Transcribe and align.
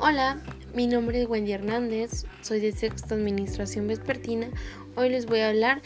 Hola, 0.00 0.42
mi 0.74 0.88
nombre 0.88 1.22
es 1.22 1.28
Wendy 1.28 1.52
Hernández, 1.52 2.26
soy 2.42 2.58
de 2.58 2.72
Sexta 2.72 3.14
Administración 3.14 3.86
Vespertina. 3.86 4.48
Hoy 4.96 5.08
les 5.08 5.26
voy 5.26 5.38
a 5.38 5.50
hablar 5.50 5.82